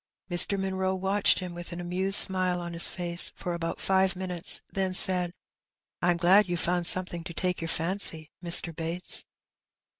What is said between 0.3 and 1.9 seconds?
Mr. Munroe watched him with an